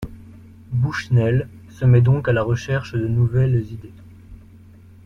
[0.71, 3.93] Bushnell se met donc à la recherche de nouvelles idées.